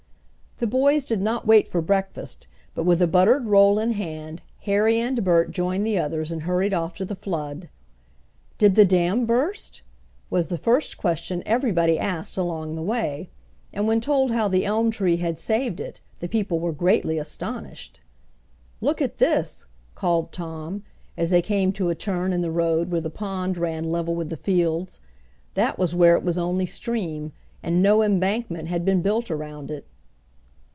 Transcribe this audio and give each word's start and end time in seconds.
The 0.57 0.67
boys 0.67 1.05
did 1.05 1.23
not 1.23 1.47
wait 1.47 1.67
for 1.67 1.81
breakfast, 1.81 2.47
but 2.75 2.83
with 2.85 3.01
a 3.01 3.07
buttered 3.07 3.47
roll 3.47 3.79
in 3.79 3.93
hand 3.93 4.43
Harry 4.65 4.99
and 4.99 5.23
Bert 5.23 5.49
joined 5.51 5.87
the 5.87 5.97
others 5.97 6.31
and 6.31 6.43
hurried 6.43 6.71
off 6.71 6.93
to 6.97 7.03
the 7.05 7.15
flood. 7.15 7.67
"Did 8.59 8.75
the 8.75 8.85
dam 8.85 9.25
burst?" 9.25 9.81
was 10.29 10.49
the 10.49 10.59
first 10.59 10.99
question 10.99 11.41
everybody 11.47 11.97
asked 11.97 12.37
along 12.37 12.75
the 12.75 12.83
way, 12.83 13.31
and 13.73 13.87
when 13.87 13.99
told 14.01 14.29
how 14.29 14.47
the 14.47 14.63
elm 14.63 14.91
tree 14.91 15.17
had 15.17 15.39
saved 15.39 15.79
it 15.79 15.99
the 16.19 16.29
people 16.29 16.59
were 16.59 16.71
greatly 16.71 17.17
astonished. 17.17 17.99
"Look 18.81 19.01
at 19.01 19.17
this," 19.17 19.65
called 19.95 20.31
Tom, 20.31 20.83
as 21.17 21.31
they 21.31 21.41
came 21.41 21.71
to 21.73 21.89
a 21.89 21.95
turn 21.95 22.31
in 22.31 22.41
the 22.41 22.51
road 22.51 22.91
where 22.91 23.01
the 23.01 23.09
pond 23.09 23.57
ran 23.57 23.85
level 23.85 24.13
with 24.13 24.29
the 24.29 24.37
fields. 24.37 24.99
That 25.55 25.79
was 25.79 25.95
where 25.95 26.15
it 26.15 26.23
was 26.23 26.37
only 26.37 26.67
stream, 26.67 27.31
and 27.63 27.81
no 27.81 28.03
embankment 28.03 28.67
had 28.67 28.85
been 28.85 29.01
built 29.01 29.31
around 29.31 29.71
it. 29.71 29.87